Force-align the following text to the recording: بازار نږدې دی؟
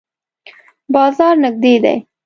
بازار 0.93 1.33
نږدې 1.43 1.73
دی؟ 1.83 1.95